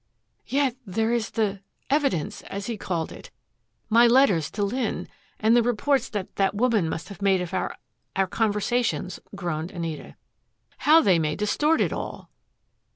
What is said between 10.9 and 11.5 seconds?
they may